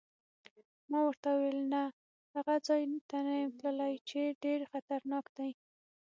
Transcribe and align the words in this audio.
ما 0.89 0.99
ورته 1.07 1.27
وویل: 1.31 1.59
نه، 1.73 1.81
هغه 2.35 2.55
ځای 2.67 2.81
ته 3.09 3.17
نه 3.25 3.33
یم 3.41 3.51
تللی 3.61 3.93
چې 4.09 4.19
ډېر 4.43 4.59
خطرناک 4.71 5.25
دی. 5.37 5.51